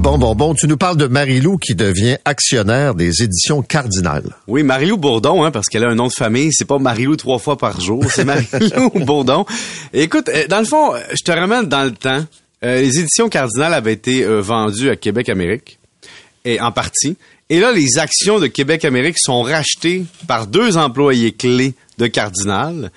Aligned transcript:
Bon, 0.00 0.16
bon, 0.16 0.34
bon, 0.34 0.54
tu 0.54 0.66
nous 0.66 0.78
parles 0.78 0.96
de 0.96 1.06
Marie-Lou 1.06 1.58
qui 1.58 1.74
devient 1.74 2.16
actionnaire 2.24 2.94
des 2.94 3.22
éditions 3.22 3.60
Cardinal. 3.60 4.22
Oui, 4.48 4.62
Marie-Lou 4.62 4.96
Bourdon, 4.96 5.44
hein, 5.44 5.50
parce 5.50 5.66
qu'elle 5.66 5.84
a 5.84 5.90
un 5.90 5.94
nom 5.94 6.06
de 6.06 6.12
famille. 6.12 6.54
C'est 6.54 6.64
pas 6.64 6.78
Marie-Lou 6.78 7.16
trois 7.16 7.38
fois 7.38 7.58
par 7.58 7.78
jour, 7.82 8.02
c'est 8.10 8.24
Marie-Lou 8.24 9.04
Bourdon. 9.04 9.44
écoute, 9.92 10.30
euh, 10.30 10.46
dans 10.48 10.60
le 10.60 10.64
fond, 10.64 10.94
euh, 10.94 11.00
je 11.10 11.22
te 11.22 11.30
ramène 11.30 11.66
dans 11.66 11.84
le 11.84 11.90
temps. 11.90 12.24
Euh, 12.64 12.80
les 12.80 12.98
éditions 12.98 13.28
Cardinal 13.28 13.74
avaient 13.74 13.92
été 13.92 14.24
vendues 14.24 14.88
à 14.88 14.96
Québec-Amérique, 14.96 15.78
et 16.46 16.58
en 16.62 16.72
partie. 16.72 17.18
Et 17.50 17.60
là, 17.60 17.70
les 17.70 17.98
actions 17.98 18.40
de 18.40 18.46
Québec-Amérique 18.46 19.18
sont 19.18 19.42
rachetées 19.42 20.06
par 20.26 20.46
deux 20.46 20.78
employés 20.78 21.32
clés 21.32 21.74
de 21.98 22.06
Cardinal. 22.06 22.90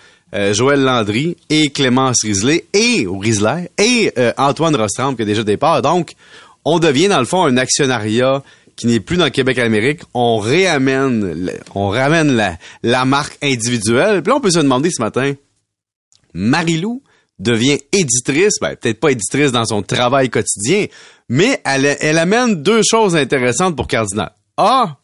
Joël 0.52 0.82
Landry 0.82 1.38
et 1.52 1.70
Clémence 1.70 2.24
Risley 2.24 2.66
et 2.74 3.06
Risley 3.08 3.70
et 3.78 4.12
Antoine 4.36 4.76
Rostram 4.76 5.16
qui 5.16 5.22
a 5.22 5.26
déjà 5.26 5.44
départ. 5.44 5.84
Donc, 5.84 6.16
on 6.66 6.80
devient 6.80 7.08
dans 7.08 7.20
le 7.20 7.26
fond 7.26 7.44
un 7.44 7.58
actionnariat 7.58 8.44
qui 8.76 8.88
n'est 8.88 9.00
plus 9.00 9.18
dans 9.18 9.30
Québec-Amérique, 9.30 10.02
on 10.14 10.38
réamène, 10.38 11.52
on 11.76 11.90
ramène 11.90 12.58
la, 12.82 13.06
marque 13.06 13.38
individuelle. 13.44 14.24
Puis 14.24 14.32
là, 14.32 14.38
on 14.38 14.42
peut 14.42 14.52
se 14.52 14.60
demander 14.60 14.90
ce 14.90 15.02
matin, 15.02 15.34
Marilou 16.34 17.04
devient 17.40 17.80
éditrice, 17.92 18.56
ben, 18.62 18.76
peut-être 18.76 19.00
pas 19.00 19.12
éditrice 19.12 19.52
dans 19.52 19.66
son 19.66 19.84
travail 19.84 20.30
quotidien, 20.30 20.88
mais 21.30 21.62
elle, 21.66 21.98
elle 22.00 22.18
amène 22.18 22.64
deux 22.64 22.82
choses 22.84 23.16
intéressantes 23.16 23.76
pour 23.76 23.88
Cardinal. 23.88 24.32
Ah, 24.58 24.98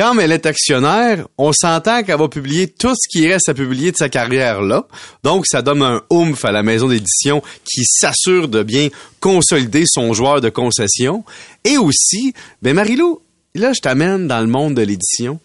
comme 0.00 0.18
elle 0.18 0.32
est 0.32 0.46
actionnaire, 0.46 1.26
on 1.36 1.52
s'entend 1.52 2.02
qu'elle 2.02 2.18
va 2.18 2.28
publier 2.28 2.68
tout 2.68 2.94
ce 2.94 3.06
qui 3.06 3.30
reste 3.30 3.50
à 3.50 3.54
publier 3.54 3.92
de 3.92 3.98
sa 3.98 4.08
carrière 4.08 4.62
là. 4.62 4.86
Donc, 5.22 5.46
ça 5.46 5.60
donne 5.60 5.82
un 5.82 6.00
oomph 6.08 6.42
à 6.46 6.52
la 6.52 6.62
maison 6.62 6.88
d'édition 6.88 7.42
qui 7.66 7.84
s'assure 7.84 8.48
de 8.48 8.62
bien 8.62 8.88
consolider 9.20 9.84
son 9.86 10.14
joueur 10.14 10.40
de 10.40 10.48
concession. 10.48 11.22
Et 11.64 11.76
aussi, 11.76 12.32
ben 12.62 12.74
Marilou, 12.74 13.20
là, 13.54 13.74
je 13.74 13.80
t'amène 13.82 14.26
dans 14.26 14.40
le 14.40 14.46
monde 14.46 14.74
de 14.74 14.80
l'édition. 14.80 15.38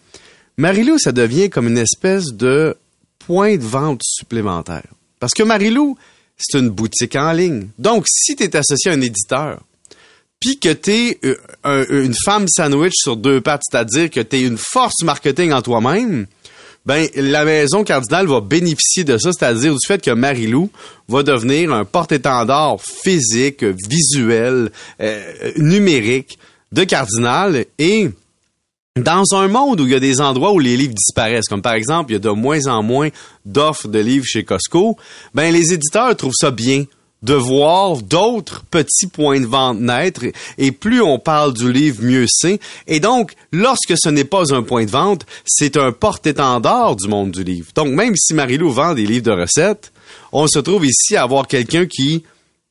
Marilou, 0.56 0.98
ça 0.98 1.12
devient 1.12 1.50
comme 1.50 1.68
une 1.68 1.76
espèce 1.76 2.32
de 2.32 2.78
point 3.18 3.58
de 3.58 3.62
vente 3.62 4.00
supplémentaire. 4.02 4.88
Parce 5.20 5.34
que 5.34 5.42
Marilou, 5.42 5.98
c'est 6.38 6.58
une 6.58 6.70
boutique 6.70 7.16
en 7.16 7.32
ligne. 7.32 7.68
Donc, 7.78 8.06
si 8.08 8.34
tu 8.36 8.44
es 8.44 8.56
associé 8.56 8.90
à 8.90 8.94
un 8.94 9.02
éditeur, 9.02 9.60
puis 10.40 10.58
que 10.58 10.72
t'es 10.72 11.18
euh, 11.64 12.04
une 12.04 12.14
femme 12.14 12.46
sandwich 12.48 12.94
sur 12.94 13.16
deux 13.16 13.40
pattes, 13.40 13.62
c'est-à-dire 13.68 14.10
que 14.10 14.20
t'es 14.20 14.42
une 14.42 14.58
force 14.58 15.02
marketing 15.02 15.52
en 15.52 15.62
toi-même, 15.62 16.26
ben 16.84 17.08
la 17.16 17.44
maison 17.44 17.82
cardinale 17.82 18.28
va 18.28 18.40
bénéficier 18.40 19.02
de 19.02 19.18
ça, 19.18 19.32
c'est-à-dire 19.32 19.72
du 19.72 19.86
fait 19.86 20.00
que 20.00 20.12
Marilou 20.12 20.70
va 21.08 21.24
devenir 21.24 21.72
un 21.72 21.84
porte-étendard 21.84 22.76
physique, 22.80 23.64
visuel, 23.64 24.70
euh, 25.00 25.52
numérique 25.56 26.38
de 26.70 26.84
cardinal. 26.84 27.64
Et 27.78 28.10
dans 28.96 29.24
un 29.32 29.48
monde 29.48 29.80
où 29.80 29.84
il 29.84 29.90
y 29.90 29.96
a 29.96 30.00
des 30.00 30.20
endroits 30.20 30.52
où 30.52 30.60
les 30.60 30.76
livres 30.76 30.94
disparaissent, 30.94 31.48
comme 31.48 31.60
par 31.60 31.74
exemple, 31.74 32.12
il 32.12 32.14
y 32.14 32.16
a 32.16 32.20
de 32.20 32.30
moins 32.30 32.66
en 32.66 32.84
moins 32.84 33.08
d'offres 33.44 33.88
de 33.88 33.98
livres 33.98 34.24
chez 34.24 34.44
Costco, 34.44 34.96
ben 35.34 35.52
les 35.52 35.72
éditeurs 35.72 36.14
trouvent 36.16 36.34
ça 36.38 36.52
bien 36.52 36.84
de 37.26 37.34
voir 37.34 37.96
d'autres 38.02 38.64
petits 38.70 39.08
points 39.08 39.40
de 39.40 39.46
vente 39.46 39.80
naître 39.80 40.22
et 40.58 40.70
plus 40.70 41.02
on 41.02 41.18
parle 41.18 41.52
du 41.52 41.72
livre, 41.72 42.04
mieux 42.04 42.26
c'est. 42.28 42.60
Et 42.86 43.00
donc, 43.00 43.32
lorsque 43.50 43.94
ce 43.96 44.08
n'est 44.08 44.24
pas 44.24 44.54
un 44.54 44.62
point 44.62 44.84
de 44.84 44.90
vente, 44.90 45.26
c'est 45.44 45.76
un 45.76 45.90
porte-étendard 45.90 46.94
du 46.94 47.08
monde 47.08 47.32
du 47.32 47.42
livre. 47.42 47.66
Donc, 47.74 47.88
même 47.88 48.14
si 48.14 48.32
Marilou 48.32 48.70
vend 48.70 48.94
des 48.94 49.06
livres 49.06 49.24
de 49.24 49.32
recettes, 49.32 49.92
on 50.30 50.46
se 50.46 50.60
trouve 50.60 50.86
ici 50.86 51.16
à 51.16 51.24
avoir 51.24 51.48
quelqu'un 51.48 51.86
qui, 51.86 52.22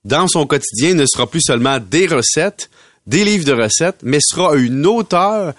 dans 0.05 0.29
son 0.29 0.47
quotidien, 0.47 0.93
ne 0.93 1.05
sera 1.05 1.27
plus 1.27 1.41
seulement 1.41 1.79
des 1.79 2.07
recettes, 2.07 2.69
des 3.05 3.25
livres 3.25 3.43
de 3.43 3.53
recettes, 3.53 3.99
mais 4.03 4.19
sera 4.21 4.55
une 4.55 4.85
auteure 4.85 5.53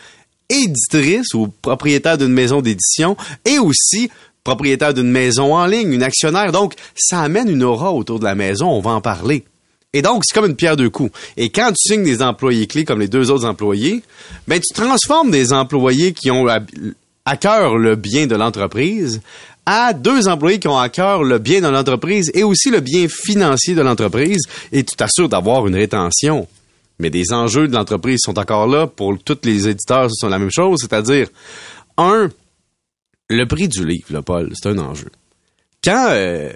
éditrice 0.49 1.35
ou 1.35 1.49
propriétaire 1.49 2.17
d'une 2.17 2.33
maison 2.33 2.63
d'édition 2.63 3.15
et 3.45 3.59
aussi 3.59 4.11
propriétaire 4.47 4.95
d'une 4.95 5.11
maison 5.11 5.57
en 5.57 5.67
ligne, 5.67 5.93
une 5.93 6.05
actionnaire. 6.05 6.53
Donc, 6.53 6.75
ça 6.95 7.21
amène 7.21 7.51
une 7.51 7.65
aura 7.65 7.93
autour 7.93 8.21
de 8.21 8.25
la 8.25 8.37
maison, 8.37 8.69
on 8.71 8.81
va 8.81 8.93
en 8.93 9.01
parler. 9.01 9.45
Et 9.93 10.03
donc, 10.03 10.23
c'est 10.25 10.35
comme 10.35 10.49
une 10.49 10.57
pierre 10.57 10.77
deux 10.77 10.89
coups. 10.89 11.11
Et 11.37 11.49
quand 11.49 11.73
tu 11.73 11.89
signes 11.89 12.05
des 12.05 12.23
employés 12.23 12.67
clés 12.67 12.85
comme 12.85 13.01
les 13.01 13.09
deux 13.09 13.31
autres 13.31 13.45
employés, 13.45 14.03
ben, 14.47 14.61
tu 14.61 14.73
transformes 14.73 15.31
des 15.31 15.53
employés 15.53 16.13
qui 16.13 16.31
ont 16.31 16.47
à, 16.47 17.37
cœur 17.37 17.77
le 17.77 17.97
bien 17.97 18.27
de 18.27 18.37
l'entreprise 18.37 19.21
à 19.69 19.93
deux 19.93 20.29
employés 20.29 20.61
qui 20.61 20.69
ont 20.69 20.79
à 20.79 20.89
cœur 20.89 21.25
le 21.25 21.39
bien 21.39 21.61
de 21.61 21.67
l'entreprise 21.67 22.31
et 22.35 22.45
aussi 22.45 22.71
le 22.71 22.79
bien 22.79 23.07
financier 23.09 23.75
de 23.75 23.81
l'entreprise 23.81 24.43
et 24.71 24.85
tu 24.85 24.95
t'assures 24.95 25.29
d'avoir 25.29 25.67
une 25.67 25.75
rétention. 25.75 26.47
Mais 27.01 27.11
des 27.11 27.33
enjeux 27.33 27.67
de 27.67 27.75
l'entreprise 27.75 28.21
sont 28.23 28.39
encore 28.39 28.69
là 28.69 28.87
pour 28.87 29.19
tous 29.19 29.39
les 29.43 29.67
éditeurs, 29.67 30.09
ce 30.09 30.21
sont 30.21 30.29
la 30.29 30.39
même 30.39 30.53
chose, 30.53 30.79
c'est-à-dire, 30.83 31.29
un, 31.99 32.29
le 33.29 33.45
prix 33.47 33.69
du 33.69 33.85
livre, 33.85 34.07
là, 34.11 34.23
Paul, 34.23 34.53
c'est 34.55 34.69
un 34.69 34.79
enjeu. 34.79 35.11
Quand 35.83 36.09
euh, 36.11 36.53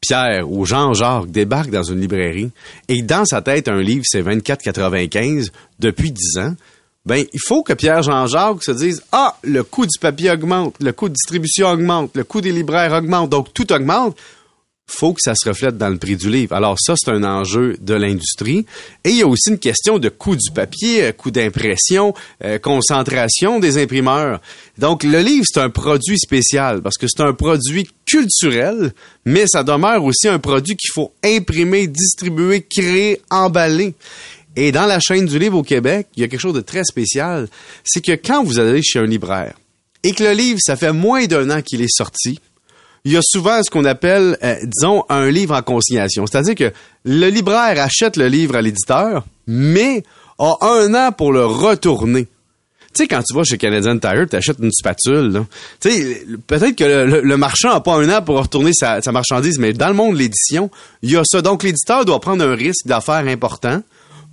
Pierre 0.00 0.50
ou 0.50 0.66
Jean-Jacques 0.66 1.30
débarquent 1.30 1.70
dans 1.70 1.82
une 1.82 2.00
librairie 2.00 2.50
et 2.88 3.02
dans 3.02 3.24
sa 3.24 3.42
tête, 3.42 3.68
un 3.68 3.80
livre, 3.80 4.04
c'est 4.06 4.22
24,95 4.22 5.50
depuis 5.78 6.12
10 6.12 6.38
ans, 6.38 6.54
ben, 7.06 7.24
il 7.32 7.40
faut 7.46 7.62
que 7.62 7.74
Pierre 7.74 8.02
Jean-Jacques 8.02 8.62
se 8.62 8.70
dise 8.70 9.02
Ah, 9.12 9.36
le 9.42 9.62
coût 9.62 9.86
du 9.86 9.98
papier 9.98 10.30
augmente, 10.30 10.76
le 10.80 10.92
coût 10.92 11.08
de 11.08 11.14
distribution 11.14 11.68
augmente, 11.68 12.16
le 12.16 12.24
coût 12.24 12.40
des 12.40 12.52
libraires 12.52 12.92
augmente, 12.92 13.30
donc 13.30 13.52
tout 13.52 13.70
augmente 13.72 14.16
faut 14.86 15.14
que 15.14 15.20
ça 15.22 15.34
se 15.34 15.48
reflète 15.48 15.78
dans 15.78 15.88
le 15.88 15.96
prix 15.96 16.16
du 16.16 16.30
livre. 16.30 16.54
Alors 16.54 16.76
ça, 16.78 16.94
c'est 16.96 17.10
un 17.10 17.24
enjeu 17.24 17.76
de 17.80 17.94
l'industrie. 17.94 18.66
Et 19.04 19.10
il 19.10 19.16
y 19.16 19.22
a 19.22 19.26
aussi 19.26 19.50
une 19.50 19.58
question 19.58 19.98
de 19.98 20.08
coût 20.08 20.36
du 20.36 20.50
papier, 20.50 21.04
euh, 21.04 21.12
coût 21.12 21.30
d'impression, 21.30 22.14
euh, 22.44 22.58
concentration 22.58 23.60
des 23.60 23.78
imprimeurs. 23.78 24.40
Donc 24.78 25.02
le 25.02 25.20
livre, 25.20 25.44
c'est 25.48 25.60
un 25.60 25.70
produit 25.70 26.18
spécial 26.18 26.82
parce 26.82 26.96
que 26.98 27.06
c'est 27.08 27.22
un 27.22 27.32
produit 27.32 27.88
culturel, 28.06 28.92
mais 29.24 29.46
ça 29.46 29.64
demeure 29.64 30.04
aussi 30.04 30.28
un 30.28 30.38
produit 30.38 30.76
qu'il 30.76 30.90
faut 30.92 31.12
imprimer, 31.24 31.86
distribuer, 31.86 32.62
créer, 32.62 33.22
emballer. 33.30 33.94
Et 34.56 34.70
dans 34.70 34.86
la 34.86 35.00
chaîne 35.00 35.26
du 35.26 35.38
livre 35.38 35.58
au 35.58 35.62
Québec, 35.62 36.08
il 36.16 36.20
y 36.20 36.24
a 36.24 36.28
quelque 36.28 36.40
chose 36.40 36.54
de 36.54 36.60
très 36.60 36.84
spécial. 36.84 37.48
C'est 37.82 38.04
que 38.04 38.12
quand 38.12 38.44
vous 38.44 38.58
allez 38.58 38.82
chez 38.82 39.00
un 39.00 39.06
libraire 39.06 39.54
et 40.02 40.12
que 40.12 40.22
le 40.22 40.32
livre, 40.32 40.60
ça 40.62 40.76
fait 40.76 40.92
moins 40.92 41.24
d'un 41.26 41.50
an 41.50 41.62
qu'il 41.62 41.80
est 41.80 41.92
sorti, 41.92 42.38
il 43.04 43.12
y 43.12 43.16
a 43.16 43.20
souvent 43.22 43.62
ce 43.62 43.70
qu'on 43.70 43.84
appelle, 43.84 44.38
euh, 44.42 44.56
disons, 44.64 45.04
un 45.08 45.30
livre 45.30 45.54
en 45.54 45.62
consignation. 45.62 46.26
C'est-à-dire 46.26 46.54
que 46.54 46.72
le 47.04 47.28
libraire 47.28 47.82
achète 47.82 48.16
le 48.16 48.28
livre 48.28 48.56
à 48.56 48.62
l'éditeur, 48.62 49.24
mais 49.46 50.04
a 50.38 50.56
un 50.62 50.94
an 50.94 51.12
pour 51.12 51.32
le 51.32 51.44
retourner. 51.44 52.26
Tu 52.94 53.02
sais, 53.02 53.08
quand 53.08 53.22
tu 53.22 53.34
vas 53.34 53.42
chez 53.42 53.58
Canadian 53.58 53.98
Tire, 53.98 54.26
tu 54.30 54.36
achètes 54.36 54.58
une 54.60 54.70
spatule. 54.70 55.44
Tu 55.80 55.90
sais, 55.90 56.26
peut-être 56.46 56.76
que 56.76 56.84
le, 56.84 57.36
marchand 57.36 57.70
n'a 57.70 57.80
pas 57.80 57.96
un 57.96 58.08
an 58.08 58.22
pour 58.22 58.38
retourner 58.38 58.72
sa, 58.72 59.00
marchandise, 59.10 59.58
mais 59.58 59.72
dans 59.72 59.88
le 59.88 59.94
monde 59.94 60.14
de 60.14 60.18
l'édition, 60.20 60.70
il 61.02 61.10
y 61.10 61.16
a 61.16 61.22
ça. 61.24 61.42
Donc, 61.42 61.64
l'éditeur 61.64 62.04
doit 62.04 62.20
prendre 62.20 62.44
un 62.44 62.54
risque 62.54 62.86
d'affaires 62.86 63.26
important 63.26 63.82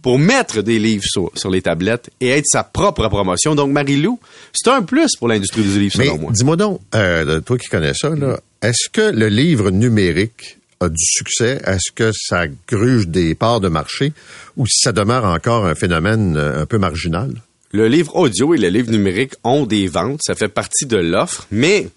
pour 0.04 0.20
mettre 0.20 0.62
des 0.62 0.80
livres 0.80 1.04
sur, 1.04 1.50
les 1.50 1.62
tablettes 1.62 2.10
et 2.22 2.30
être 2.30 2.46
sa 2.46 2.64
propre 2.64 3.08
promotion. 3.08 3.56
Donc, 3.56 3.72
Marie-Lou, 3.72 4.20
c'est 4.54 4.70
un 4.70 4.84
plus 4.84 5.16
pour 5.18 5.28
l'industrie 5.28 5.64
du 5.64 5.80
livre, 5.80 5.96
selon 5.96 6.18
moi. 6.20 6.32
Dis-moi 6.32 6.56
donc, 6.56 6.82
euh, 6.94 7.42
toi 7.42 7.58
qui 7.58 7.68
connais 7.68 7.94
ça, 7.96 8.10
là, 8.10 8.40
est-ce 8.62 8.90
que 8.90 9.02
le 9.02 9.28
livre 9.28 9.72
numérique 9.72 10.60
a 10.80 10.90
du 10.90 11.04
succès? 11.04 11.62
Est-ce 11.66 11.92
que 11.92 12.12
ça 12.14 12.46
gruge 12.68 13.08
des 13.08 13.34
parts 13.36 13.60
de 13.60 13.70
marché 13.70 14.14
ou 14.56 14.68
si 14.68 14.82
ça 14.82 14.92
demeure 14.92 15.26
encore 15.26 15.66
un 15.66 15.76
phénomène 15.76 16.38
euh, 16.38 16.62
un 16.62 16.66
peu 16.66 16.78
marginal? 16.78 17.34
Le 17.72 17.88
livre 17.88 18.16
audio 18.16 18.54
et 18.54 18.58
le 18.58 18.68
livre 18.68 18.92
numérique 18.92 19.34
ont 19.44 19.66
des 19.66 19.88
ventes, 19.88 20.20
ça 20.24 20.36
fait 20.36 20.50
partie 20.50 20.86
de 20.86 20.98
l'offre, 20.98 21.48
mais 21.52 21.88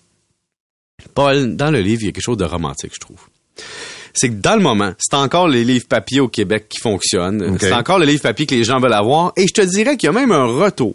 Paul, 1.15 1.57
dans 1.57 1.71
le 1.71 1.81
livre, 1.81 2.03
il 2.03 2.07
y 2.07 2.09
a 2.09 2.13
quelque 2.13 2.23
chose 2.23 2.37
de 2.37 2.45
romantique, 2.45 2.93
je 2.95 3.01
trouve. 3.01 3.21
C'est 4.15 4.29
que 4.29 4.35
dans 4.35 4.55
le 4.55 4.63
moment, 4.63 4.93
c'est 4.99 5.17
encore 5.17 5.49
les 5.49 5.65
livres 5.65 5.87
papier 5.89 6.21
au 6.21 6.29
Québec 6.29 6.67
qui 6.69 6.79
fonctionnent. 6.79 7.59
C'est 7.59 7.73
encore 7.73 7.99
le 7.99 8.07
livre 8.07 8.23
papier 8.23 8.47
que 8.47 8.55
les 8.55 8.63
gens 8.63 8.79
veulent 8.79 8.93
avoir. 8.93 9.33
Et 9.37 9.49
je 9.49 9.53
te 9.53 9.61
dirais 9.61 9.97
qu'il 9.97 10.07
y 10.07 10.11
a 10.11 10.13
même 10.13 10.31
un 10.31 10.45
retour 10.47 10.95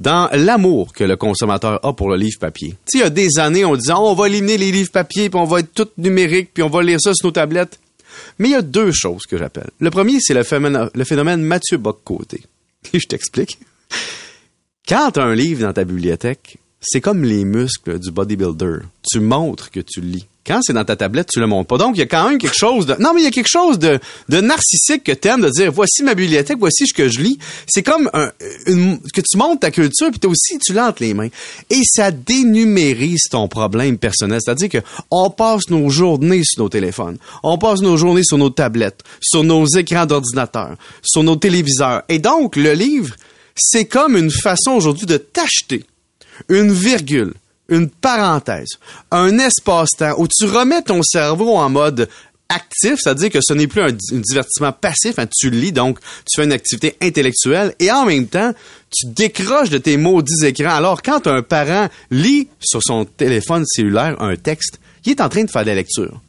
dans 0.00 0.30
l'amour 0.32 0.92
que 0.92 1.04
le 1.04 1.16
consommateur 1.16 1.84
a 1.84 1.92
pour 1.92 2.08
le 2.08 2.16
livre 2.16 2.38
papier. 2.38 2.74
Tu 2.90 2.98
il 2.98 3.00
y 3.00 3.04
a 3.04 3.10
des 3.10 3.38
années, 3.38 3.64
on 3.64 3.76
disait, 3.76 3.92
on 3.92 4.14
va 4.14 4.28
éliminer 4.28 4.56
les 4.56 4.72
livres 4.72 4.90
papier, 4.90 5.28
puis 5.28 5.38
on 5.38 5.44
va 5.44 5.60
être 5.60 5.72
tout 5.74 5.88
numérique, 5.98 6.50
puis 6.54 6.62
on 6.62 6.68
va 6.68 6.82
lire 6.82 7.00
ça 7.00 7.12
sur 7.14 7.26
nos 7.26 7.32
tablettes. 7.32 7.78
Mais 8.38 8.48
il 8.48 8.52
y 8.52 8.56
a 8.56 8.62
deux 8.62 8.92
choses 8.92 9.24
que 9.26 9.36
j'appelle. 9.36 9.70
Le 9.78 9.90
premier, 9.90 10.18
c'est 10.20 10.34
le 10.34 10.42
phénomène, 10.42 10.88
le 10.94 11.04
phénomène 11.04 11.42
Mathieu 11.42 11.76
Bock-Côté. 11.76 12.42
Je 12.94 13.06
t'explique. 13.06 13.58
Quand 14.88 15.12
tu 15.12 15.20
as 15.20 15.24
un 15.24 15.34
livre 15.34 15.62
dans 15.62 15.72
ta 15.72 15.84
bibliothèque, 15.84 16.58
c'est 16.80 17.00
comme 17.00 17.22
les 17.22 17.44
muscles 17.44 17.98
du 17.98 18.10
bodybuilder. 18.10 18.78
Tu 19.10 19.20
montres 19.20 19.70
que 19.70 19.80
tu 19.80 20.00
lis. 20.00 20.26
C'est 20.62 20.72
dans 20.72 20.84
ta 20.84 20.96
tablette, 20.96 21.28
tu 21.32 21.40
le 21.40 21.46
montres 21.46 21.68
pas. 21.68 21.78
Donc, 21.78 21.96
il 21.96 22.00
y 22.00 22.02
a 22.02 22.06
quand 22.06 22.28
même 22.28 22.38
quelque 22.38 22.56
chose 22.56 22.86
de, 22.86 22.94
non, 22.98 23.12
mais 23.14 23.22
il 23.22 23.24
y 23.24 23.28
a 23.28 23.30
quelque 23.30 23.48
chose 23.48 23.78
de, 23.78 24.00
narcissique 24.28 25.04
que 25.04 25.12
t'aimes 25.12 25.42
de 25.42 25.50
dire, 25.50 25.70
voici 25.72 26.02
ma 26.02 26.14
bibliothèque, 26.14 26.58
voici 26.58 26.86
ce 26.86 26.94
que 26.94 27.08
je 27.08 27.20
lis. 27.20 27.38
C'est 27.66 27.82
comme 27.82 28.10
que 28.10 29.20
tu 29.20 29.36
montes 29.36 29.60
ta 29.60 29.70
culture, 29.70 30.10
puis 30.10 30.20
toi 30.20 30.30
aussi, 30.30 30.58
tu 30.58 30.72
l'as 30.72 30.88
entre 30.88 31.02
les 31.02 31.14
mains. 31.14 31.28
Et 31.68 31.82
ça 31.84 32.10
dénumérise 32.10 33.24
ton 33.30 33.48
problème 33.48 33.98
personnel. 33.98 34.40
C'est-à-dire 34.42 34.68
que 34.68 34.78
on 35.10 35.30
passe 35.30 35.70
nos 35.70 35.88
journées 35.88 36.42
sur 36.44 36.62
nos 36.62 36.68
téléphones. 36.68 37.18
On 37.42 37.58
passe 37.58 37.80
nos 37.80 37.96
journées 37.96 38.24
sur 38.24 38.38
nos 38.38 38.50
tablettes, 38.50 39.02
sur 39.20 39.44
nos 39.44 39.66
écrans 39.66 40.06
d'ordinateur, 40.06 40.76
sur 41.02 41.22
nos 41.22 41.36
téléviseurs. 41.36 42.02
Et 42.08 42.18
donc, 42.18 42.56
le 42.56 42.72
livre, 42.72 43.14
c'est 43.54 43.84
comme 43.84 44.16
une 44.16 44.30
façon 44.30 44.72
aujourd'hui 44.72 45.06
de 45.06 45.16
t'acheter 45.16 45.84
une 46.48 46.72
virgule, 46.72 47.34
une 47.70 47.88
parenthèse, 47.88 48.78
un 49.10 49.38
espace-temps 49.38 50.14
où 50.18 50.28
tu 50.28 50.44
remets 50.44 50.82
ton 50.82 51.02
cerveau 51.02 51.56
en 51.56 51.70
mode 51.70 52.08
actif, 52.50 52.96
c'est-à-dire 52.98 53.30
que 53.30 53.38
ce 53.40 53.54
n'est 53.54 53.68
plus 53.68 53.80
un, 53.80 53.92
divertissement 53.92 54.72
passif, 54.72 55.18
hein, 55.18 55.26
tu 55.26 55.50
lis, 55.50 55.72
donc 55.72 56.00
tu 56.00 56.36
fais 56.36 56.44
une 56.44 56.52
activité 56.52 56.96
intellectuelle 57.00 57.74
et 57.78 57.90
en 57.90 58.04
même 58.04 58.26
temps, 58.26 58.52
tu 58.90 59.06
décroches 59.06 59.70
de 59.70 59.78
tes 59.78 59.96
maudits 59.96 60.44
écrans. 60.44 60.74
Alors, 60.74 61.00
quand 61.00 61.26
un 61.28 61.42
parent 61.42 61.88
lit 62.10 62.48
sur 62.58 62.82
son 62.82 63.04
téléphone 63.04 63.64
cellulaire 63.66 64.20
un 64.20 64.36
texte, 64.36 64.80
il 65.04 65.12
est 65.12 65.20
en 65.20 65.28
train 65.28 65.44
de 65.44 65.50
faire 65.50 65.62
de 65.62 65.68
la 65.68 65.76
lecture. 65.76 66.20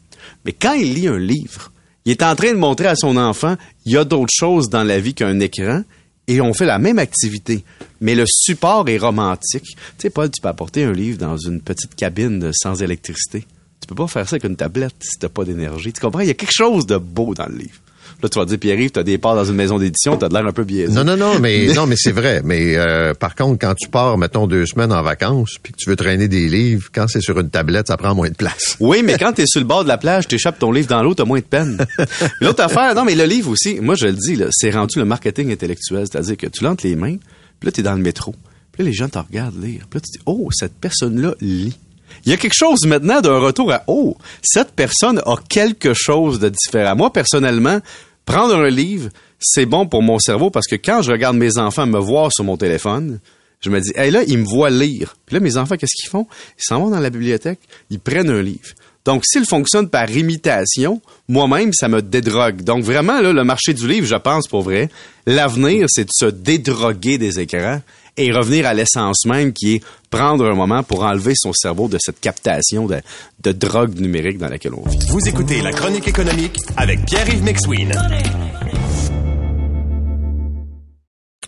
Mais 0.45 0.53
quand 0.53 0.73
il 0.73 0.93
lit 0.93 1.07
un 1.07 1.17
livre, 1.17 1.71
il 2.05 2.11
est 2.11 2.23
en 2.23 2.35
train 2.35 2.51
de 2.51 2.57
montrer 2.57 2.87
à 2.87 2.95
son 2.95 3.17
enfant, 3.17 3.55
il 3.85 3.93
y 3.93 3.97
a 3.97 4.03
d'autres 4.03 4.33
choses 4.33 4.69
dans 4.69 4.83
la 4.83 4.99
vie 4.99 5.13
qu'un 5.13 5.39
écran 5.39 5.83
et 6.31 6.39
on 6.39 6.53
fait 6.53 6.65
la 6.65 6.79
même 6.79 6.97
activité, 6.97 7.65
mais 7.99 8.15
le 8.15 8.23
support 8.25 8.87
est 8.87 8.97
romantique. 8.97 9.75
Tu 9.75 9.77
sais, 9.97 10.09
Paul, 10.09 10.31
tu 10.31 10.39
peux 10.41 10.47
apporter 10.47 10.85
un 10.85 10.93
livre 10.93 11.17
dans 11.17 11.35
une 11.35 11.59
petite 11.59 11.93
cabine 11.95 12.51
sans 12.53 12.81
électricité. 12.81 13.45
Tu 13.81 13.87
peux 13.87 13.95
pas 13.95 14.07
faire 14.07 14.29
ça 14.29 14.35
avec 14.35 14.45
une 14.45 14.55
tablette 14.55 14.95
si 15.01 15.19
t'as 15.19 15.27
pas 15.27 15.43
d'énergie. 15.43 15.91
Tu 15.91 15.99
comprends? 15.99 16.21
Il 16.21 16.27
y 16.27 16.31
a 16.31 16.35
quelque 16.35 16.53
chose 16.53 16.85
de 16.85 16.97
beau 16.97 17.33
dans 17.33 17.47
le 17.47 17.57
livre. 17.57 17.79
Là, 18.21 18.29
tu 18.29 18.39
vas 18.39 18.45
dire, 18.45 18.59
Pierre-Yves, 18.59 18.91
t'as 18.91 19.03
des 19.03 19.17
parts 19.17 19.35
dans 19.35 19.45
une 19.45 19.55
maison 19.55 19.79
d'édition, 19.79 20.17
t'as 20.17 20.29
de 20.29 20.33
l'air 20.33 20.45
un 20.45 20.51
peu 20.51 20.63
biaisé. 20.63 20.93
Non, 20.93 21.03
non, 21.03 21.17
non, 21.17 21.39
mais 21.39 21.67
non, 21.75 21.85
mais 21.87 21.95
c'est 21.97 22.11
vrai. 22.11 22.41
Mais 22.43 22.75
euh, 22.77 23.13
par 23.13 23.35
contre, 23.35 23.59
quand 23.59 23.73
tu 23.75 23.89
pars, 23.89 24.17
mettons, 24.17 24.47
deux 24.47 24.65
semaines 24.65 24.91
en 24.91 25.01
vacances, 25.01 25.57
puis 25.61 25.73
que 25.73 25.77
tu 25.77 25.89
veux 25.89 25.95
traîner 25.95 26.27
des 26.27 26.47
livres, 26.47 26.89
quand 26.93 27.07
c'est 27.07 27.21
sur 27.21 27.39
une 27.39 27.49
tablette, 27.49 27.87
ça 27.87 27.97
prend 27.97 28.15
moins 28.15 28.29
de 28.29 28.35
place. 28.35 28.77
Oui, 28.91 29.03
mais 29.03 29.17
quand 29.17 29.31
t'es 29.33 29.45
sur 29.45 29.61
le 29.61 29.67
bord 29.67 29.83
de 29.83 29.87
la 29.87 29.97
plage, 29.97 30.27
t'échappes 30.27 30.59
ton 30.59 30.71
livre 30.71 30.87
dans 30.87 31.01
l'eau, 31.03 31.13
t'as 31.13 31.23
moins 31.23 31.39
de 31.39 31.45
peine. 31.45 31.77
L'autre 32.41 32.63
affaire, 32.63 32.93
non, 32.95 33.05
mais 33.05 33.15
le 33.15 33.25
livre 33.25 33.49
aussi, 33.51 33.79
moi 33.79 33.95
je 33.95 34.07
le 34.07 34.13
dis, 34.13 34.37
c'est 34.51 34.71
rendu 34.71 34.99
le 34.99 35.05
marketing 35.05 35.51
intellectuel, 35.51 36.05
c'est-à-dire 36.11 36.35
que 36.35 36.47
tu 36.47 36.63
l'entres 36.63 36.85
les 36.85 36.95
mains, 36.95 37.15
puis 37.59 37.67
là, 37.67 37.71
t'es 37.71 37.83
dans 37.83 37.93
le 37.93 38.01
métro, 38.01 38.33
puis 38.71 38.83
là, 38.83 38.89
les 38.89 38.93
gens 38.93 39.07
te 39.07 39.19
regardent 39.19 39.63
lire, 39.63 39.85
puis 39.89 39.99
là, 39.99 40.01
tu 40.01 40.17
dis, 40.17 40.23
oh, 40.25 40.49
cette 40.51 40.73
personne-là 40.73 41.35
lit. 41.41 41.77
Il 42.25 42.31
y 42.31 42.33
a 42.33 42.37
quelque 42.37 42.55
chose 42.55 42.85
maintenant 42.85 43.21
d'un 43.21 43.39
retour 43.39 43.71
à 43.71 43.83
oh, 43.87 44.17
cette 44.41 44.71
personne 44.71 45.21
a 45.25 45.35
quelque 45.49 45.93
chose 45.93 46.39
de 46.39 46.49
différent. 46.49 46.95
Moi 46.95 47.11
personnellement, 47.11 47.79
prendre 48.25 48.55
un 48.55 48.69
livre, 48.69 49.09
c'est 49.39 49.65
bon 49.65 49.87
pour 49.87 50.01
mon 50.03 50.19
cerveau 50.19 50.49
parce 50.49 50.67
que 50.67 50.75
quand 50.75 51.01
je 51.01 51.11
regarde 51.11 51.35
mes 51.35 51.57
enfants 51.57 51.85
me 51.85 51.99
voir 51.99 52.31
sur 52.31 52.43
mon 52.43 52.57
téléphone, 52.57 53.19
je 53.61 53.69
me 53.69 53.79
dis, 53.79 53.91
hey 53.95 54.11
là, 54.11 54.23
ils 54.27 54.37
me 54.37 54.45
voient 54.45 54.69
lire. 54.69 55.15
Puis 55.25 55.35
là, 55.35 55.39
mes 55.39 55.57
enfants, 55.57 55.77
qu'est-ce 55.77 55.95
qu'ils 55.95 56.09
font? 56.09 56.27
Ils 56.57 56.63
s'en 56.63 56.79
vont 56.79 56.89
dans 56.89 56.99
la 56.99 57.09
bibliothèque, 57.09 57.59
ils 57.89 57.99
prennent 57.99 58.29
un 58.29 58.41
livre. 58.41 58.73
Donc, 59.03 59.23
s'il 59.25 59.45
fonctionne 59.45 59.89
par 59.89 60.09
imitation, 60.11 61.01
moi-même, 61.27 61.73
ça 61.73 61.87
me 61.87 62.01
dédrogue. 62.01 62.61
Donc, 62.61 62.83
vraiment, 62.83 63.19
le 63.19 63.43
marché 63.43 63.73
du 63.73 63.87
livre, 63.87 64.05
je 64.05 64.15
pense, 64.15 64.47
pour 64.47 64.61
vrai, 64.61 64.89
l'avenir, 65.25 65.87
c'est 65.89 66.03
de 66.03 66.11
se 66.13 66.27
dédroguer 66.27 67.17
des 67.17 67.39
écrans 67.39 67.81
et 68.17 68.31
revenir 68.31 68.65
à 68.67 68.73
l'essence 68.73 69.25
même 69.25 69.53
qui 69.53 69.75
est 69.75 69.83
prendre 70.09 70.45
un 70.45 70.53
moment 70.55 70.83
pour 70.83 71.03
enlever 71.03 71.33
son 71.35 71.53
cerveau 71.53 71.87
de 71.87 71.97
cette 71.99 72.19
captation 72.19 72.85
de, 72.85 72.97
de 73.43 73.51
drogue 73.53 73.97
numérique 73.99 74.37
dans 74.37 74.49
laquelle 74.49 74.73
on 74.73 74.87
vit. 74.89 74.99
Vous 75.09 75.27
écoutez 75.27 75.61
La 75.61 75.71
Chronique 75.71 76.07
économique 76.07 76.57
avec 76.77 77.05
Pierre-Yves 77.05 77.43
McSween. 77.43 77.93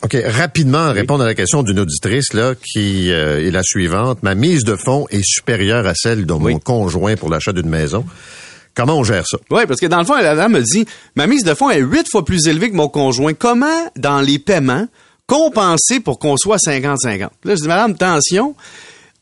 OK, 0.03 0.17
rapidement 0.25 0.91
répondre 0.91 1.23
à 1.23 1.27
la 1.27 1.33
question 1.33 1.63
d'une 1.63 1.79
auditrice 1.79 2.33
là 2.33 2.55
qui 2.55 3.09
euh, 3.11 3.45
est 3.47 3.51
la 3.51 3.63
suivante. 3.63 4.21
Ma 4.21 4.35
mise 4.35 4.65
de 4.65 4.75
fonds 4.75 5.07
est 5.09 5.23
supérieure 5.23 5.87
à 5.87 5.93
celle 5.95 6.25
de 6.25 6.33
mon 6.33 6.41
Oui. 6.45 6.59
conjoint 6.61 7.15
pour 7.15 7.29
l'achat 7.29 7.53
d'une 7.53 7.69
maison. 7.69 8.03
Comment 8.75 8.97
on 8.97 9.03
gère 9.05 9.25
ça? 9.25 9.37
Oui, 9.49 9.61
parce 9.65 9.79
que 9.79 9.85
dans 9.85 9.99
le 9.99 10.05
fond, 10.05 10.15
la 10.15 10.35
dame 10.35 10.53
me 10.53 10.61
dit, 10.61 10.85
ma 11.15 11.25
mise 11.27 11.43
de 11.43 11.53
fonds 11.53 11.69
est 11.69 11.79
huit 11.79 12.07
fois 12.09 12.25
plus 12.25 12.47
élevée 12.47 12.69
que 12.69 12.75
mon 12.75 12.89
conjoint. 12.89 13.33
Comment, 13.33 13.89
dans 13.95 14.19
les 14.19 14.39
paiements, 14.39 14.87
compenser 15.27 15.99
pour 15.99 16.19
qu'on 16.19 16.37
soit 16.37 16.57
50-50? 16.57 17.19
Là, 17.19 17.29
je 17.45 17.61
dis, 17.61 17.67
madame, 17.67 17.91
attention. 17.91 18.55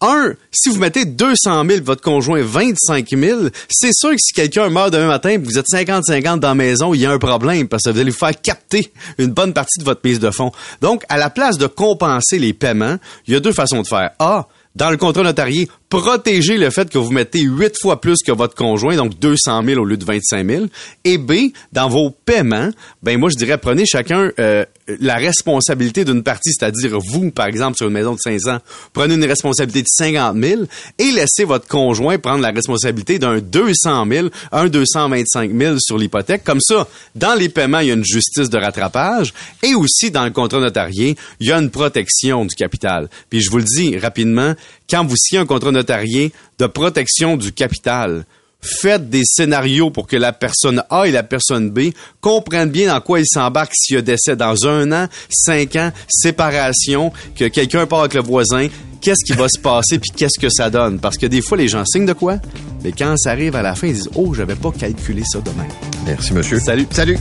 Un, 0.03 0.33
si 0.51 0.69
vous 0.69 0.79
mettez 0.79 1.05
200 1.05 1.63
000, 1.69 1.83
votre 1.83 2.01
conjoint 2.01 2.41
25 2.41 3.07
000, 3.07 3.39
c'est 3.69 3.93
sûr 3.93 4.09
que 4.09 4.17
si 4.17 4.33
quelqu'un 4.33 4.67
meurt 4.69 4.91
demain 4.91 5.05
matin, 5.05 5.37
vous 5.41 5.59
êtes 5.59 5.67
50-50 5.67 6.39
dans 6.39 6.47
la 6.47 6.55
maison, 6.55 6.95
il 6.95 7.01
y 7.01 7.05
a 7.05 7.11
un 7.11 7.19
problème 7.19 7.67
parce 7.67 7.83
que 7.83 7.91
vous 7.91 7.99
allez 7.99 8.09
vous 8.09 8.17
faire 8.17 8.41
capter 8.41 8.91
une 9.19 9.27
bonne 9.27 9.53
partie 9.53 9.77
de 9.77 9.83
votre 9.83 10.01
mise 10.03 10.19
de 10.19 10.31
fonds. 10.31 10.51
Donc, 10.81 11.03
à 11.07 11.19
la 11.19 11.29
place 11.29 11.59
de 11.59 11.67
compenser 11.67 12.39
les 12.39 12.53
paiements, 12.53 12.97
il 13.27 13.33
y 13.35 13.37
a 13.37 13.39
deux 13.39 13.53
façons 13.53 13.83
de 13.83 13.87
faire. 13.87 14.09
A, 14.17 14.47
dans 14.75 14.89
le 14.89 14.97
contrat 14.97 15.23
notarié, 15.23 15.67
protégez 15.89 16.57
le 16.57 16.69
fait 16.69 16.89
que 16.89 16.97
vous 16.97 17.11
mettez 17.11 17.41
huit 17.41 17.75
fois 17.79 17.99
plus 17.99 18.23
que 18.25 18.31
votre 18.31 18.55
conjoint, 18.55 18.95
donc 18.95 19.19
200 19.19 19.63
000 19.63 19.81
au 19.81 19.85
lieu 19.85 19.97
de 19.97 20.05
25 20.05 20.49
000. 20.49 20.65
Et 21.03 21.17
B, 21.17 21.51
dans 21.73 21.89
vos 21.89 22.09
paiements, 22.09 22.69
ben 23.03 23.19
moi 23.19 23.29
je 23.29 23.37
dirais 23.37 23.57
prenez 23.57 23.85
chacun 23.85 24.31
euh, 24.39 24.65
la 24.87 25.15
responsabilité 25.15 26.05
d'une 26.05 26.23
partie, 26.23 26.51
c'est-à-dire 26.51 26.97
vous, 26.99 27.31
par 27.31 27.45
exemple, 27.45 27.77
sur 27.77 27.87
une 27.87 27.93
maison 27.93 28.13
de 28.13 28.19
500, 28.19 28.57
prenez 28.93 29.15
une 29.15 29.25
responsabilité 29.25 29.81
de 29.81 29.87
50 29.87 30.37
000 30.41 30.61
et 30.97 31.11
laissez 31.11 31.43
votre 31.43 31.67
conjoint 31.67 32.17
prendre 32.17 32.41
la 32.41 32.51
responsabilité 32.51 33.19
d'un 33.19 33.39
200 33.39 34.05
000, 34.09 34.27
un 34.51 34.67
225 34.67 35.51
000 35.51 35.75
sur 35.79 35.97
l'hypothèque. 35.97 36.43
Comme 36.43 36.61
ça, 36.61 36.87
dans 37.15 37.35
les 37.35 37.49
paiements, 37.49 37.79
il 37.79 37.87
y 37.87 37.91
a 37.91 37.95
une 37.95 38.05
justice 38.05 38.49
de 38.49 38.57
rattrapage 38.57 39.33
et 39.63 39.75
aussi 39.75 40.11
dans 40.11 40.25
le 40.25 40.31
contrat 40.31 40.59
notarié, 40.59 41.15
il 41.39 41.47
y 41.47 41.51
a 41.51 41.57
une 41.57 41.69
protection 41.69 42.45
du 42.45 42.55
capital. 42.55 43.09
Puis 43.29 43.41
je 43.41 43.49
vous 43.49 43.57
le 43.57 43.63
dis 43.63 43.97
rapidement, 43.97 44.55
quand 44.89 45.05
vous 45.05 45.15
signez 45.15 45.41
un 45.41 45.45
contrat 45.45 45.71
notarié 45.71 46.31
de 46.59 46.67
protection 46.67 47.37
du 47.37 47.51
capital, 47.51 48.25
faites 48.61 49.09
des 49.09 49.23
scénarios 49.25 49.89
pour 49.89 50.07
que 50.07 50.15
la 50.15 50.33
personne 50.33 50.83
A 50.89 51.07
et 51.07 51.11
la 51.11 51.23
personne 51.23 51.69
B 51.69 51.91
comprennent 52.19 52.69
bien 52.69 52.93
dans 52.93 53.01
quoi 53.01 53.19
ils 53.19 53.27
s'embarquent 53.27 53.73
s'il 53.73 53.95
y 53.95 53.99
a 53.99 54.01
décès 54.01 54.35
dans 54.35 54.67
un 54.67 54.91
an, 54.91 55.07
cinq 55.29 55.75
ans, 55.75 55.91
séparation, 56.07 57.11
que 57.35 57.45
quelqu'un 57.45 57.85
part 57.87 58.01
avec 58.01 58.13
le 58.13 58.21
voisin, 58.21 58.67
qu'est-ce 59.01 59.25
qui 59.25 59.33
va 59.33 59.47
se 59.49 59.59
passer 59.59 59.99
puis 59.99 60.11
qu'est-ce 60.15 60.39
que 60.39 60.49
ça 60.49 60.69
donne? 60.69 60.99
Parce 60.99 61.17
que 61.17 61.25
des 61.25 61.41
fois, 61.41 61.57
les 61.57 61.67
gens 61.67 61.85
signent 61.85 62.05
de 62.05 62.13
quoi, 62.13 62.37
mais 62.83 62.91
quand 62.91 63.15
ça 63.17 63.31
arrive 63.31 63.55
à 63.55 63.61
la 63.61 63.75
fin, 63.75 63.87
ils 63.87 63.93
disent 63.93 64.09
«Oh, 64.15 64.33
j'avais 64.33 64.55
pas 64.55 64.71
calculé 64.71 65.23
ça 65.25 65.39
demain. 65.39 65.67
Merci, 66.05 66.33
monsieur. 66.33 66.59
Salut. 66.59 66.87
Salut. 66.91 67.17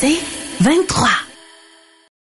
C'est 0.00 0.18
23. 0.60 1.21